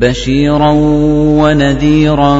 بشيرا 0.00 0.70
ونذيرا 1.42 2.34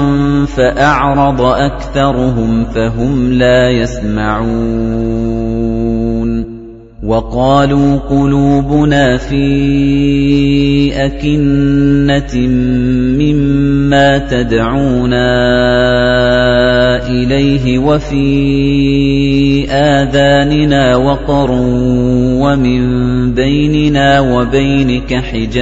فأعرض 0.45 1.41
أكثرهم 1.41 2.65
فهم 2.65 3.33
لا 3.33 3.71
يسمعون 3.71 5.68
وقالوا 7.03 7.97
قلوبنا 7.97 9.17
في 9.17 9.47
أكنة 11.07 12.37
مما 13.19 14.19
تدعونا 14.19 15.29
إليه 17.07 17.79
وفي 17.79 19.71
آذاننا 19.71 20.97
وقر 20.97 21.51
ومن 22.41 22.83
بيننا 23.35 24.21
وبينك 24.21 25.15
حجاب 25.15 25.59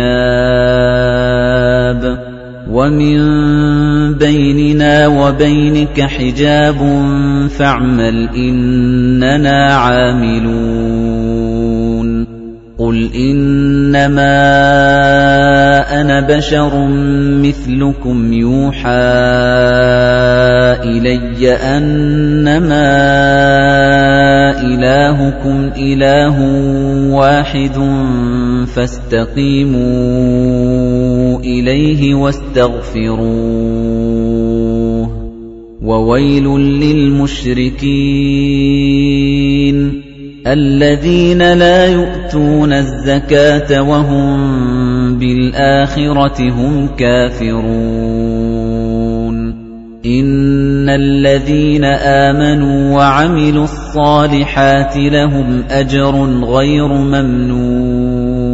ومن 2.71 3.19
بيننا 4.15 5.07
وبينك 5.07 6.01
حجاب 6.01 6.79
فاعمل 7.59 8.29
إننا 8.37 9.75
عاملون 9.75 11.36
قل 12.87 13.11
إنما 13.15 14.37
أنا 16.01 16.21
بشر 16.21 16.87
مثلكم 17.43 18.33
يوحى 18.33 18.91
إلي 20.87 21.53
أنما 21.53 22.87
إلهكم 24.61 25.71
إله 25.77 26.37
واحد 27.11 27.77
فاستقيموا 28.75 29.81
إليه 31.41 32.15
واستغفروه 32.15 33.27
وويل 35.83 36.45
للمشركين 36.59 37.97
الذين 40.47 41.53
لا 41.53 41.87
يؤتون 41.87 42.73
الزكاة 42.73 43.83
وهم 43.83 45.19
بالآخرة 45.19 46.51
هم 46.51 46.89
كافرون. 46.99 47.67
إن 50.07 50.89
الذين 50.89 51.85
آمنوا 51.85 52.97
وعملوا 52.97 53.65
الصالحات 53.65 54.97
لهم 54.97 55.63
أجر 55.71 56.45
غير 56.45 56.89
ممنون. 56.89 58.47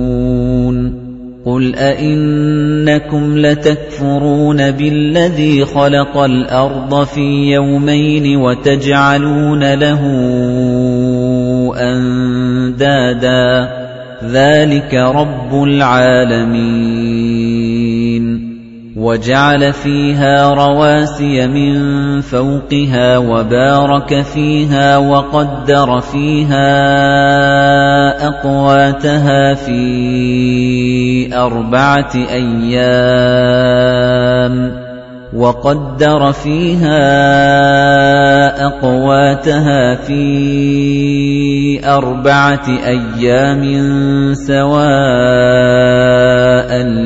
قل 1.44 1.74
أئنكم 1.74 3.38
لتكفرون 3.38 4.70
بالذي 4.70 5.64
خلق 5.64 6.16
الأرض 6.16 7.04
في 7.04 7.52
يومين 7.52 8.36
وتجعلون 8.36 9.74
له 9.74 10.00
أندادا. 11.76 13.68
ذلك 14.24 14.94
رب 14.94 15.64
العالمين. 15.64 16.82
وجعل 18.96 19.72
فيها 19.72 20.50
رواسي 20.50 21.46
من 21.46 22.20
فوقها 22.20 23.18
وبارك 23.18 24.22
فيها 24.22 24.96
وقدر 24.96 26.00
فيها 26.00 26.68
أقواتها 28.28 29.54
في 29.54 31.36
أربعة 31.36 32.12
أيام. 32.14 33.62
وَقَدَّرَ 35.32 36.32
فِيهَا 36.32 37.00
أَقْوَاتَهَا 38.66 39.94
فِي 40.04 41.80
أَرْبَعَةِ 41.80 42.66
أَيَّامٍ 42.68 43.64
سَوَاءً 44.36 44.92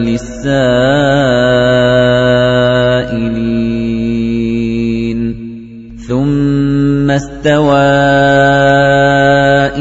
لِّلسَّائِلِينَ. 0.03 0.67
ثُمَّ 6.09 7.11
اسْتَوَىٰ 7.11 7.79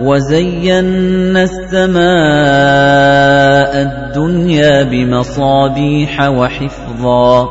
وَزَيَّنَّا 0.00 1.42
السَّمَاءَ 1.42 2.02
الدُّنْيَا 3.82 4.82
بِمَصَابِيحَ 4.82 6.28
وَحِفْظًا 6.28 7.44
ۚ. 7.44 7.48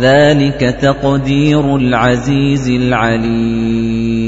ذَٰلِكَ 0.00 0.76
تَقْدِيرُ 0.82 1.76
الْعَزِيزِ 1.76 2.70
الْعَلِيمِ. 2.70 4.20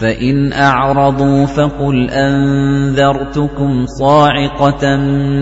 فَإِنْ 0.00 0.52
أَعْرَضُوا 0.52 1.46
فَقُلْ 1.46 2.10
أَنذَرْتُكُمْ 2.10 3.86
صَاعِقَةً 3.86 4.96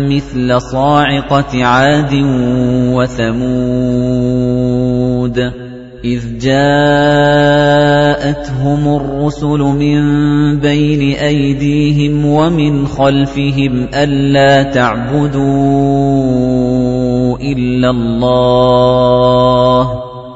مِّثْلَ 0.09 0.61
صَاعِقَةِ 0.61 1.65
عَادٍ 1.65 2.15
وَثَمُودَ. 2.95 5.66
إِذْ 6.07 6.39
جَاءَتْهُمُ 6.39 7.87
الرُّسُلُ 8.97 9.59
مِن 9.59 10.01
بَيْنِ 10.61 11.17
أَيْدِيهِمْ 11.19 12.27
وَمِنْ 12.27 12.87
خَلْفِهِمْ 12.87 13.89
أَلَّا 13.95 14.63
تَعْبُدُوا 14.63 15.43
إِلَّا 17.43 17.91
اللَّهَ 17.91 19.07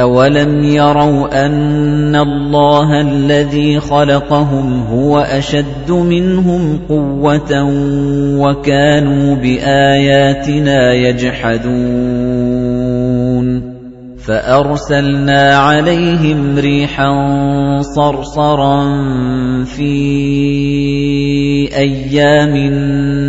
أَوَلَمْ 0.00 0.64
يَرَوْا 0.64 1.46
أَنَّ 1.46 2.16
اللَّهَ 2.16 3.00
الَّذِي 3.00 3.80
خَلَقَهُمْ 3.80 4.82
هُوَ 4.82 5.18
أَشَدُّ 5.18 5.90
مِنْهُمْ 5.90 6.80
قُوَّةً 6.88 7.64
وَكَانُوا 8.38 9.34
بِآيَاتِنَا 9.36 10.92
يَجْحَدُونَ 10.92 12.67
فَأَرْسَلْنَا 14.28 15.56
عَلَيْهِمْ 15.56 16.58
رِيحًا 16.58 17.10
صَرْصَرًا 17.80 18.84
فِي 19.64 19.96
أَيَّامٍ 21.76 22.54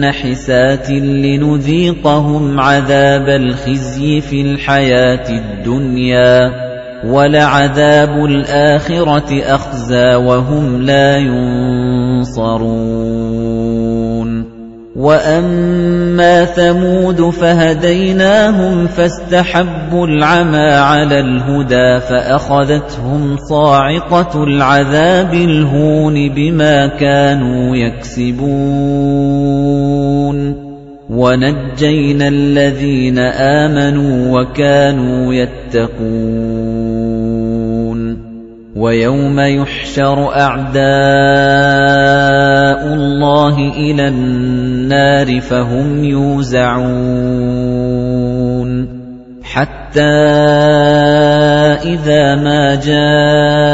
نَحِسَاتٍ 0.03 0.89
لِنُذِيقَهُمْ 0.91 2.59
عَذَابَ 2.59 3.29
الْخِزْيِ 3.29 4.21
فِي 4.21 4.41
الْحَيَاةِ 4.41 5.29
الدُّنْيَا 5.29 6.51
وَلَعَذَابُ 7.05 8.25
الْآخِرَةِ 8.25 9.43
أَخْزَىٰ 9.55 10.15
وَهُمْ 10.15 10.81
لَا 10.81 11.17
يُنصَرُونَ 11.17 12.59
وَأَمَّا 14.99 16.45
ثَمُودُ 16.45 17.29
فَهَدَيْنَاهُمْ 17.29 18.87
فَاسْتَحَبُّوا 18.87 20.07
الْعَمَىٰ 20.07 20.71
عَلَى 20.71 21.19
الْهُدَىٰ 21.19 21.99
فَأَخَذَتْهُمْ 21.99 23.37
صَاعِقَةُ 23.49 24.43
الْعَذَابِ 24.43 25.33
الْهُونِ 25.33 26.29
بِمَا 26.29 26.87
كَانُوا 26.87 27.75
يَكْسِبُونَ 27.75 28.49
وَنَجَّيْنَا 31.09 32.27
الَّذِينَ 32.27 33.17
آمَنُوا 33.19 34.39
وَكَانُوا 34.39 35.33
يَتَّقُونَ 35.33 37.08
وَيَوْمَ 38.79 39.39
يُحْشَرُ 39.39 40.31
أَعْدَاءُ 40.39 40.79
اللَّهِ 42.95 43.55
إِلَى 43.75 44.07
النَّارِ 44.07 45.39
فَهُمْ 45.39 46.03
يُوزَعُونَ 46.03 46.89
حَتَّى 49.43 50.01
إِذَا 51.91 52.35
مَا 52.35 52.75
جَاءُوهَا 52.79 53.71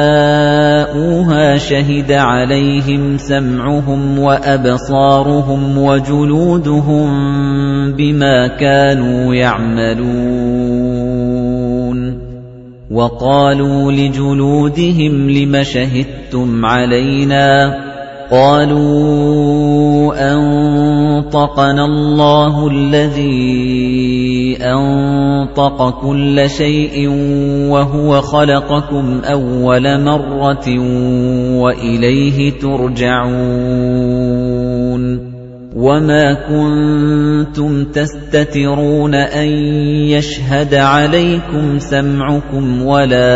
شَهِدَ 1.57 2.11
عَلَيْهِمْ 2.11 3.17
سَمْعُهُمْ 3.17 4.19
وَأَبْصَارُهُمْ 4.19 5.77
وَجُلُودُهُم 5.77 7.09
بِمَا 7.93 8.47
كَانُوا 8.47 9.35
يَعْمَلُونَ 9.35 10.65
وَقَالُوا 12.91 13.91
لِجُلُودِهِمْ 13.91 15.29
لِمَ 15.29 15.63
شَهِدتُّمْ 15.63 16.65
عَلَيْنَا 16.65 17.73
قَالُوا 18.31 20.13
أَنطَقَنَا 20.33 21.85
اللَّهُ 21.85 22.67
الَّذِي 22.67 24.57
أَنطَقَ 24.61 26.01
كُلَّ 26.01 26.49
شَيْءٍ 26.49 27.07
وَهُوَ 27.69 28.21
خَلَقَكُمْ 28.21 29.21
أَوَّلَ 29.25 30.03
مَرَّةٍ 30.03 30.79
وَإِلَيْهِ 31.61 32.51
تُرْجَعُونَ 32.61 33.35
وَمَا 35.75 36.33
كُنتُمْ 36.47 37.83
تَسْتَتِرُونَ 37.91 39.15
أَن 39.15 39.47
يَشْهَدَ 40.07 40.73
عَلَيْكُمْ 40.73 41.79
سَمْعُكُمْ 41.79 42.81
وَلَا 42.81 43.27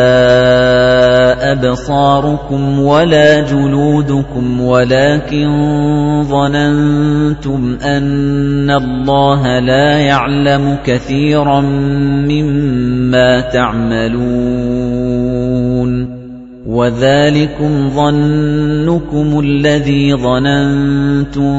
أَبْصَارُكُمْ 1.52 2.80
وَلَا 2.80 3.42
جُلُودُكُمْ 3.42 4.62
وَلَكِن 4.62 5.50
ظَنَنتُمْ 6.24 7.78
أَنَّ 7.84 8.72
اللَّهَ 8.72 9.60
لَا 9.60 10.00
يَعْلَمُ 10.00 10.78
كَثِيرًا 10.86 11.62
مِّمَّا 12.24 13.42
تَعْمَلُونَ 13.52 14.20
وَذَلِكُمْ 16.70 17.90
ظَنُّكُمُ 17.90 19.40
الَّذِي 19.40 20.14
ظَنَنتُم 20.14 21.58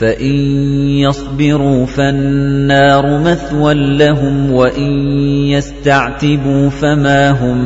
فَإِن 0.01 0.35
يَصْبِرُوا 1.01 1.87
فَالنَّارُ 1.87 3.21
مَثْوًى 3.21 3.75
لَّهُمْ 3.75 4.53
وَإِن 4.53 4.93
يَسْتَعْتِبُوا 5.49 6.69
فَمَا 6.69 7.31
هُم 7.31 7.59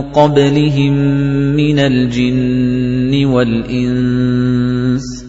قَبْلِهِم 0.00 0.92
مِّنَ 1.56 1.78
الْجِنِّ 1.78 3.24
وَالْإِنسِ 3.26 5.24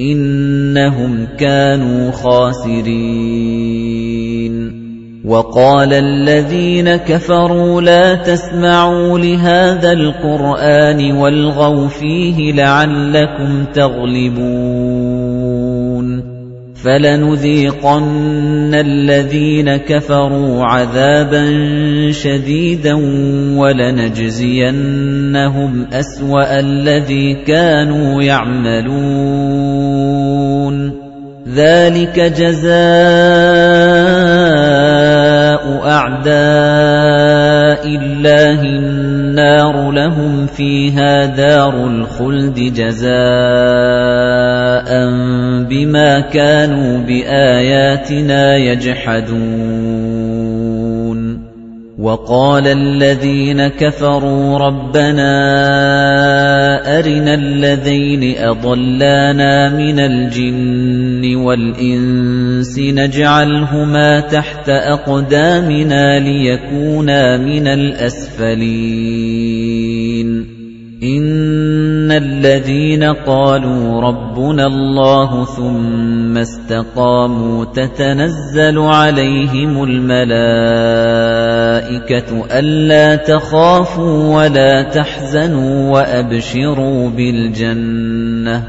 إِنَّهُمْ 0.00 1.26
كَانُوا 1.38 2.10
خَاسِرِينَ 2.10 3.56
وَقَالَ 5.26 5.92
الَّذِينَ 5.92 6.96
كَفَرُوا 6.96 7.82
لَا 7.82 8.14
تَسْمَعُوا 8.14 9.18
لِهَذَا 9.18 9.92
الْقُرْآنِ 9.92 11.12
وَالْغَوْا 11.12 11.88
فِيهِ 11.88 12.52
لَعَلَّكُمْ 12.52 13.64
تَغْلِبُونَ 13.74 14.46
فَلَنُذِيقَنَّ 16.84 18.74
الَّذِينَ 18.74 19.76
كَفَرُوا 19.76 20.64
عَذَابًا 20.64 21.44
شَدِيدًا 22.10 22.94
وَلَنَجْزِيَنَّهُمْ 23.58 24.66
أَسْوَأَ 25.92 26.60
الَّذِي 26.60 27.34
كَانُوا 27.34 28.22
يَعْمَلُونَ. 28.22 29.66
ذَلِكَ 31.56 32.20
جَزَاءُ 32.20 32.76
أَعْدَاءِ 35.84 36.36
اللَّهِ 37.86 38.60
النَّارُ 38.62 39.90
لَهُمْ 39.92 40.46
فِيهَا 40.46 41.26
دَارُ 41.26 41.86
الْخُلْدِ 41.86 42.54
جَزَاءً 42.54 43.16
بِمَا 45.68 46.20
كَانُوا 46.20 46.98
بِآيَاتِنَا 46.98 48.56
يَجْحَدُونَ. 48.56 50.15
وَقَالَ 52.06 52.66
الَّذِينَ 52.66 53.68
كَفَرُوا 53.68 54.58
رَبَّنَا 54.58 55.32
أَرِنَا 56.98 57.34
الَّذَيْنِ 57.34 58.38
أَضَلَّانَا 58.38 59.76
مِنَ 59.76 59.98
الْجِنِّ 59.98 61.36
وَالْإِنسِ 61.36 62.78
نَجْعَلْهُمَا 62.78 64.20
تَحْتَ 64.20 64.68
أَقْدَامِنَا 64.68 66.18
لِيَكُونَا 66.18 67.36
مِنَ 67.36 67.66
الْأَسْفَلِينَ. 67.66 68.56
إِنَّ 71.02 72.10
الَّذِينَ 72.10 73.04
قَالُوا 73.04 74.00
رَبُّنَا 74.00 74.66
اللَّهُ 74.66 75.44
ثُمَّ 75.44 76.36
اسْتَقَامُوا 76.36 77.64
تَتَنَزَّلُ 77.64 78.78
عَلَيْهِمُ 78.78 79.84
الْمَلَائِكَةُ 79.84 80.30
أَلَّا 82.58 83.16
تَخَافُوا 83.16 84.36
وَلَا 84.36 84.82
تَحْزَنُوا 84.82 85.92
وَأَبْشِرُوا 85.92 87.10
بِالْجَنَّةِ 87.10 88.62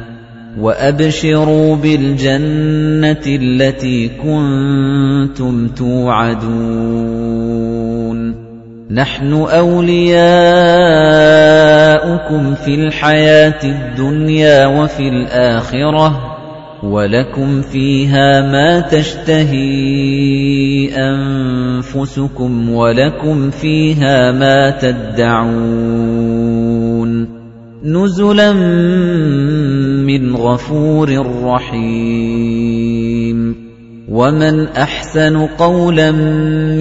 وَأَبْشِرُوا 0.59 1.75
بِالْجَنَّةِ 1.75 3.25
الَّتِي 3.27 4.07
كُنتُمْ 4.07 5.67
تُوعَدُونَ 5.67 6.97
نَحْنُ 8.91 9.33
أَوْلِيَاؤُكُمْ 9.33 10.15
فِي 12.55 12.75
الْحَيَاةِ 12.75 13.59
الدُّنْيَا 13.63 14.65
وَفِي 14.67 15.03
الْآخِرَةِ 15.03 16.37
وَلَكُمْ 16.83 17.61
فِيهَا 17.61 18.41
مَا 18.41 18.79
تَشْتَهِي 18.79 19.59
أَنفُسُكُمْ 20.95 22.69
وَلَكُمْ 22.69 23.49
فِيهَا 23.49 24.31
مَا 24.31 24.69
تَدَّعُونَ. 24.69 25.67
نُزُلًا 27.83 28.53
مِّنْ 30.07 30.35
غَفُورٍ 30.35 31.09
رَّحِيمٍ. 31.43 33.26
وَمَنْ 34.17 34.67
أَحْسَنُ 34.67 35.37
قَوْلًا 35.37 36.11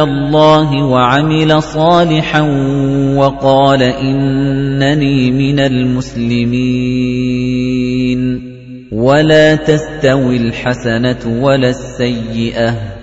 اللَّهِ 0.03 0.83
وَعَمِلَ 0.83 1.63
صَالِحًا 1.63 2.41
وَقَالَ 3.15 3.81
إِنَّنِي 3.83 5.31
مِنَ 5.31 5.59
الْمُسْلِمِينَ 5.59 6.63
وَلَا 8.91 9.55
تَسْتَوِي 9.55 10.37
الْحَسَنَةُ 10.37 11.23
وَلَا 11.41 11.69
السَّيِّئَةُ 11.69 13.02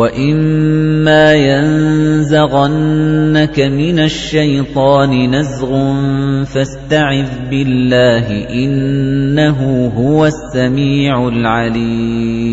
وَإِمَّا 0.00 1.34
يَنزَغَنَّكَ 1.34 2.40
مِنَ 3.60 3.98
الشَّيْطَانِ 3.98 5.12
نَزْغٌ 5.36 5.70
فَاسْتَعِذْ 6.44 7.28
بِاللَّهِ 7.50 8.26
إِنَّهُ 8.48 9.90
هُوَ 9.96 10.26
السَّمِيعُ 10.26 11.28
الْعَلِيمُ 11.28 12.50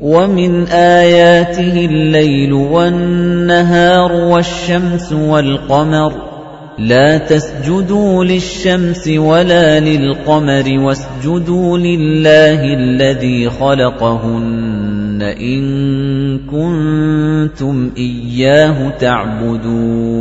وَمِنْ 0.00 0.66
آيَاتِهِ 0.72 1.84
اللَّيْلُ 1.84 2.52
وَالنَّهَارُ 2.52 4.12
وَالشَّمْسُ 4.12 5.12
وَالْقَمَرُ 5.12 6.12
لَا 6.78 7.18
تَسْجُدُوا 7.18 8.24
لِلشَّمْسِ 8.24 9.08
وَلَا 9.08 9.80
لِلْقَمَرِ 9.80 10.64
وَاسْجُدُوا 10.80 11.78
لِلَّهِ 11.78 12.74
الَّذِي 12.74 13.50
خَلَقَهُنَّ 13.50 14.89
إِن 15.22 16.38
كُنتُمْ 16.38 17.90
إِيَّاهُ 17.96 18.90
تَعْبُدُونَ 18.98 20.20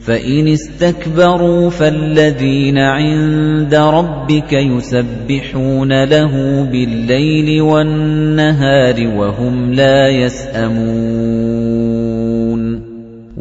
فَإِنِ 0.00 0.48
اسْتَكْبَرُوا 0.48 1.70
فَالَّذِينَ 1.70 2.78
عِندَ 2.78 3.74
رَبِّكَ 3.74 4.52
يُسَبِّحُونَ 4.52 6.04
لَهُ 6.04 6.62
بِاللَّيْلِ 6.72 7.62
وَالنَّهَارِ 7.62 8.96
وَهُمْ 9.16 9.72
لَا 9.72 10.08
يَسْأَمُونَ 10.08 11.47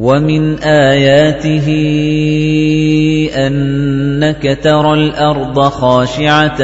وَمِنْ 0.08 0.64
آيَاتِهِ 0.64 1.68
أَنَّكَ 3.36 4.60
تَرَى 4.64 4.94
الْأَرْضَ 4.94 5.60
خَاشِعَةً 5.60 6.62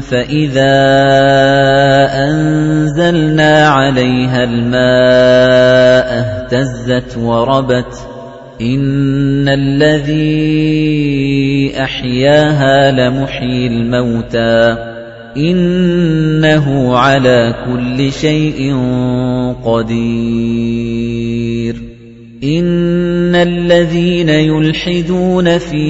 فَإِذَا 0.00 0.74
أَنزَلْنَا 2.26 3.68
عَلَيْهَا 3.68 4.44
الْمَاءَ 4.44 6.08
اهْتَزَّتْ 6.18 7.16
وَرَبَتْ 7.16 7.94
إِنَّ 8.60 9.48
الَّذِي 9.48 10.62
أَحْيَاهَا 11.78 12.90
لَمُحْيِي 12.90 13.66
الْمَوْتَى 13.66 14.76
إِنَّهُ 15.36 16.96
عَلَى 16.98 17.54
كُلِّ 17.66 18.12
شَيْءٍ 18.12 18.76
قَدِيرٌ 19.64 21.02
إِنَّ 22.44 23.34
الَّذِينَ 23.34 24.28
يُلْحِدُونَ 24.28 25.58
فِي 25.58 25.86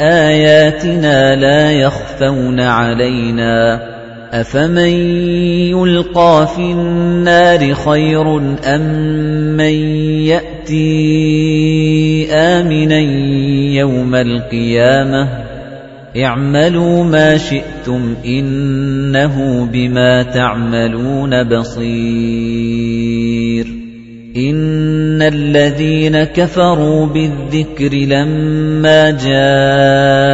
آيَاتِنَا 0.00 1.36
لَا 1.36 1.72
يَخْفَوْنَ 1.72 2.60
عَلَيْنَا 2.60 3.80
أَفَمَن 4.32 4.92
يُلْقَىٰ 5.76 6.48
فِي 6.56 6.62
النَّارِ 6.72 7.74
خَيْرٌ 7.74 8.36
أَم 8.64 8.82
مَّن 9.56 9.76
يَأْتِي 10.32 10.88
آمِنًا 12.32 13.00
يَوْمَ 13.76 14.14
الْقِيَامَةِ 14.14 15.28
اعْمَلُوا 16.16 17.04
مَا 17.04 17.36
شِئْتُمْ 17.36 18.14
إِنَّهُ 18.24 19.68
بِمَا 19.72 20.22
تَعْمَلُونَ 20.22 21.44
بَصِيرٌ 21.44 22.97
إِنَّ 24.38 25.22
الَّذِينَ 25.22 26.24
كَفَرُوا 26.24 27.06
بِالذِّكْرِ 27.06 27.94
لَمَّا 27.94 29.10
جَاءَهُمْ 29.10 30.30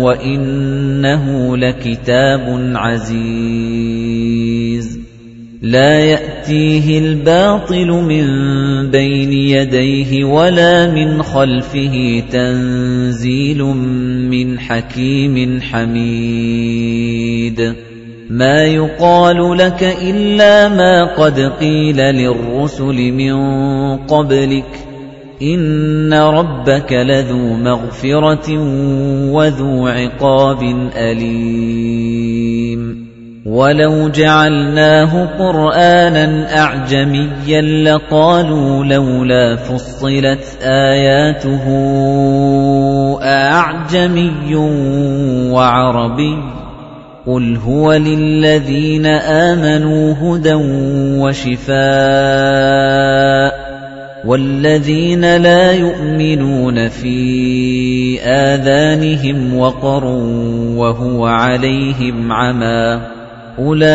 وَإِنَّهُ 0.00 1.56
لَكِتَابٌ 1.56 2.72
عَزِيزٌ 2.76 4.28
لَا 5.62 6.00
يَأْتِيهِ 6.00 6.98
الْبَاطِلُ 6.98 7.86
مِنْ 7.86 8.26
بَيْنِ 8.90 9.32
يَدَيْهِ 9.32 10.24
وَلَا 10.24 10.92
مِنْ 10.94 11.22
خَلْفِهِ 11.22 12.22
تَنزِيلٌ 12.32 13.62
مِنْ 14.30 14.58
حَكِيمٍ 14.58 15.60
حَمِيدٍ 15.60 17.08
مَا 18.30 18.64
يُقَالُ 18.64 19.58
لَكَ 19.58 19.82
إِلَّا 20.02 20.68
مَا 20.68 21.04
قَدْ 21.04 21.40
قِيلَ 21.40 21.96
لِلرُّسُلِ 21.96 23.12
مِن 23.12 23.34
قَبْلِكَ 23.96 24.64
إِنَّ 25.42 26.14
رَبَّكَ 26.14 26.92
لَذُو 26.92 27.56
مَغْفِرَةٍ 27.56 28.58
وَذُو 29.32 29.88
عِقَابٍ 29.88 30.62
أَلِيمٍ. 30.96 33.08
وَلَوْ 33.46 34.08
جَعَلْنَاهُ 34.08 35.24
قُرْآنًا 35.38 36.58
أَعْجَمِيًّا 36.60 37.60
لَّقَالُوا 37.60 38.84
لَوْلَا 38.84 39.56
فُصِّلَتْ 39.56 40.58
آيَاتُهُ 40.62 41.64
أَأَعْجَمِيٌّ 43.22 44.54
وَعَرَبِيٌّ. 45.52 46.67
قُلْ 47.28 47.56
هُوَ 47.56 47.92
لِلَّذِينَ 47.92 49.06
آمَنُوا 49.06 50.14
هُدًى 50.14 50.54
وَشِفَاءٌ 51.20 51.78
وَالَّذِينَ 54.24 55.36
لَا 55.36 55.72
يُؤْمِنُونَ 55.72 56.88
فِي 56.88 58.20
آذَانِهِمْ 58.22 59.56
وَقْرٌ 59.56 60.04
وَهُوَ 60.80 61.26
عَلَيْهِمْ 61.26 62.32
عَمًى 62.32 63.00
أُولَئِكَ 63.58 63.92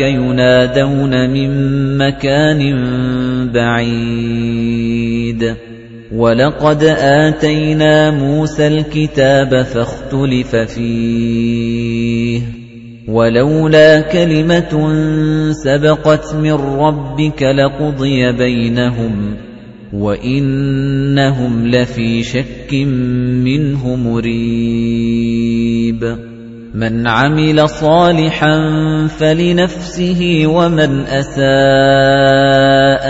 يُنَادَوْنَ 0.00 1.30
مِن 1.30 1.50
مَّكَانٍ 1.98 2.60
بَعِيدٍ 3.52 4.96
وَلَقَدْ 6.12 6.82
آتَيْنَا 6.98 8.10
مُوسَى 8.10 8.66
الْكِتَابَ 8.66 9.62
فَاخْتُلِفَ 9.62 10.56
فِيهِ 10.56 12.42
وَلَوْلَا 13.08 14.00
كَلِمَةٌ 14.00 14.72
سَبَقَتْ 15.52 16.34
مِن 16.34 16.52
رَّبِّكَ 16.52 17.42
لَقُضِيَ 17.42 18.32
بَيْنَهُمْ 18.32 19.36
وَإِنَّهُمْ 19.92 21.66
لَفِي 21.66 22.22
شَكٍّ 22.22 22.74
مِّنْهُ 23.44 23.96
مُرِيبٍ 23.96 25.36
مَنْ 26.74 27.06
عَمِلَ 27.06 27.68
صَالِحًا 27.68 28.56
فَلِنَفْسِهِ 29.06 30.42
وَمَنْ 30.46 31.00
أَسَاءَ 31.06 31.46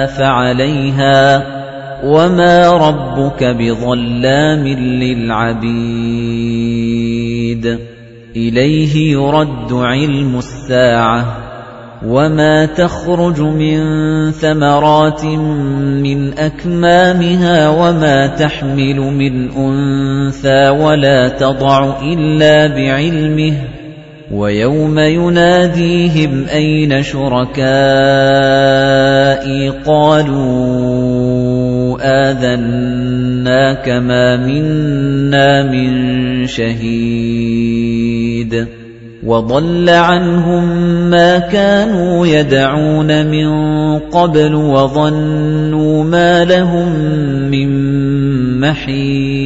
فَعَلَيْهَا 0.06 1.55
وَمَا 2.04 2.70
رَبُّكَ 2.70 3.44
بِظَلَّامٍ 3.44 4.66
لِّلْعَبِيدِ 5.02 5.66
إِلَيْهِ 8.36 9.12
يُرَدُّ 9.12 9.72
عِلْمُ 9.72 10.38
السَّاعَةِ 10.38 11.46
وَمَا 12.06 12.66
تَخْرُجُ 12.66 13.40
مِن 13.40 13.78
ثَمَرَاتٍ 14.32 15.24
مِّنْ 16.04 16.38
أَكْمَامِهَا 16.38 17.68
وَمَا 17.68 18.26
تَحْمِلُ 18.26 19.00
مِنْ 19.00 19.50
أُنثَىٰ 19.50 20.68
وَلَا 20.68 21.28
تَضَعُ 21.28 22.00
إِلَّا 22.02 22.66
بِعِلْمِهِ 22.66 23.54
وَيَوْمَ 24.32 24.98
يُنَادِيهِمْ 24.98 26.46
أَيْنَ 26.52 27.02
شُرَكَائِي 27.02 27.66
قَالُوا 29.86 31.65
آذَنَّاكَ 32.06 33.88
مَا 33.88 34.36
مِنَّا 34.36 35.62
مِن 35.72 36.46
شَهِيدٍ 36.46 37.96
وَضَلَّ 39.26 39.90
عَنْهُم 39.90 40.64
مَّا 41.10 41.38
كَانُوا 41.38 42.26
يَدْعُونَ 42.26 43.26
مِن 43.26 43.48
قَبْلُ 43.98 44.54
وَظَنُّوا 44.54 46.04
مَا 46.04 46.44
لَهُم 46.44 46.88
مِّن 47.50 47.70
مَّحِيصٍ 48.60 49.45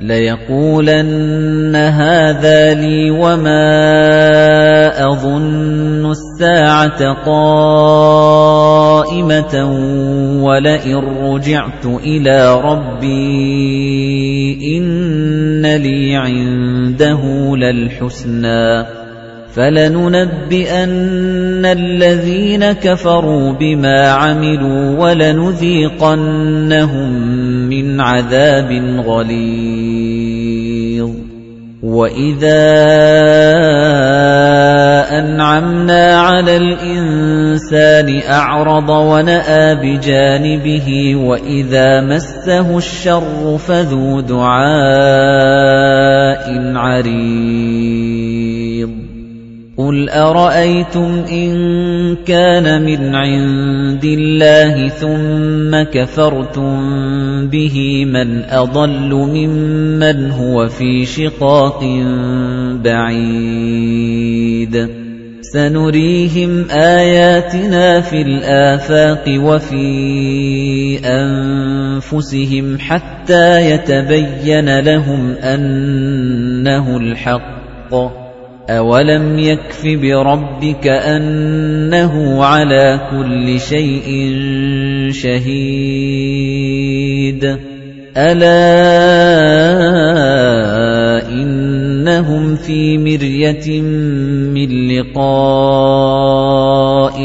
لَيَقُولَنَّ 0.00 1.76
هَذَا 1.76 2.74
لِي 2.74 3.10
وَمَا 3.10 3.64
أَظُنُّ 5.08 6.04
السَّاعَةَ 6.10 7.12
قَائِمَةً 7.24 8.34
وَلَئِن 10.44 10.96
رُّجِعْتُ 10.96 11.86
إِلَىٰ 11.86 12.60
رَبِّي 12.60 13.56
إِنَّ 14.76 15.66
لِي 15.76 16.16
عِندَهُ 16.16 17.22
لَلْحُسْنَىٰ 17.56 18.95
فَلَنُنَبِّئَنَّ 19.56 21.64
الَّذِينَ 21.64 22.72
كَفَرُوا 22.72 23.52
بِمَا 23.52 24.08
عَمِلُوا 24.08 25.04
وَلَنُذِيقَنَّهُم 25.04 27.10
مِّنْ 27.68 28.00
عَذَابٍ 28.00 29.00
غَلِيظٍ. 29.06 31.10
وَإِذَا 31.82 32.66
أَنْعَمْنَا 35.18 36.20
عَلَى 36.20 36.56
الْإِنسَانِ 36.56 38.20
أَعْرَضَ 38.28 38.90
وَنَأَىٰ 38.90 39.74
بِجَانِبِهِ 39.74 41.16
وَإِذَا 41.16 42.00
مَسَّهُ 42.00 42.78
الشَّرُّ 42.78 43.58
فَذُو 43.58 44.20
دُعَاءٍ 44.20 44.76
عَرِيضٍ. 46.76 48.65
قُلْ 49.86 50.10
أَرَأَيْتُمْ 50.10 51.24
إِن 51.30 51.50
كَانَ 52.26 52.82
مِنْ 52.82 53.14
عِندِ 53.14 54.04
اللَّهِ 54.04 54.88
ثُمَّ 54.88 55.82
كَفَرْتُم 55.82 56.74
بِهِ 57.46 58.04
مَنْ 58.04 58.42
أَضَلُّ 58.50 59.10
مِمَّنْ 59.14 60.30
هُوَ 60.30 60.66
فِي 60.66 61.06
شِقَاقٍ 61.06 61.84
بَعِيدٍ 62.82 64.74
سَنُرِيهِمْ 65.40 66.70
آيَاتِنَا 66.70 68.00
فِي 68.00 68.22
الْآفَاقِ 68.22 69.24
وَفِي 69.28 69.86
أَنفُسِهِمْ 71.04 72.78
حَتَّى 72.78 73.70
يَتَبَيَّنَ 73.70 74.80
لَهُمْ 74.80 75.30
أَنَّهُ 75.30 76.96
الْحَقُّ 76.96 78.25
أَوَلَمْ 78.70 79.38
يَكْفِ 79.38 79.86
بِرَبِّكَ 79.86 80.86
أَنَّهُ 80.86 82.44
عَلَى 82.44 83.00
كُلِّ 83.10 83.60
شَيْءٍ 83.60 84.08
شَهِيدٌ 85.14 86.66
أَلَا 88.16 88.58
إِنَّهُمْ 91.30 92.56
فِي 92.56 92.98
مِرْيَةٍ 92.98 93.80
مِّن 94.50 94.88
لِّقَاءِ 94.90 96.34